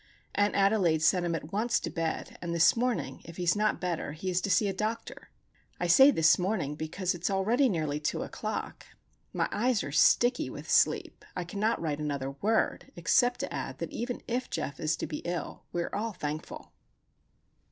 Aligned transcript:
Aunt 0.33 0.55
Adelaide 0.55 1.03
sent 1.03 1.27
him 1.27 1.35
at 1.35 1.51
once 1.53 1.79
to 1.79 1.91
bed, 1.91 2.35
and 2.41 2.55
this 2.55 2.75
morning, 2.75 3.21
if 3.23 3.37
he 3.37 3.43
is 3.43 3.55
not 3.55 3.79
better, 3.79 4.13
he 4.13 4.31
is 4.31 4.41
to 4.41 4.49
see 4.49 4.67
a 4.67 4.73
doctor. 4.73 5.29
I 5.79 5.85
say 5.85 6.09
this 6.09 6.39
morning, 6.39 6.73
because 6.73 7.13
it 7.13 7.21
is 7.21 7.29
already 7.29 7.69
nearly 7.69 7.99
two 7.99 8.23
o'clock. 8.23 8.87
My 9.31 9.47
eyes 9.51 9.83
are 9.83 9.91
sticky 9.91 10.49
with 10.49 10.67
sleep. 10.67 11.23
I 11.35 11.43
cannot 11.43 11.79
write 11.79 11.99
another 11.99 12.31
word, 12.31 12.91
except 12.95 13.41
to 13.41 13.53
add 13.53 13.77
that 13.77 13.91
even 13.91 14.23
if 14.27 14.49
Geof 14.49 14.79
is 14.79 14.97
to 14.97 15.05
be 15.05 15.17
ill, 15.17 15.65
we 15.71 15.83
are 15.83 15.93
all 15.95 16.13
thankful! 16.13 16.71